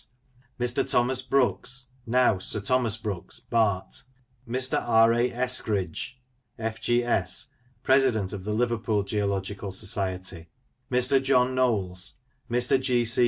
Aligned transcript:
Mr. 0.59 0.89
Thomas 0.89 1.21
Brooks 1.21 1.89
(now 2.07 2.39
Sir 2.39 2.59
Thomas 2.59 2.97
Brooks, 2.97 3.39
Bart); 3.39 4.01
Mr. 4.49 4.81
R. 4.81 5.13
A. 5.13 5.31
Eskrigge, 5.31 6.19
F.G.S., 6.57 7.49
President 7.83 8.33
of 8.33 8.43
the 8.43 8.51
Liverpool 8.55 9.03
Geological 9.03 9.71
Society; 9.71 10.49
Mr. 10.91 11.21
John 11.21 11.53
Knowles; 11.53 12.15
Mr. 12.49 12.81
G. 12.81 13.05
C. 13.05 13.19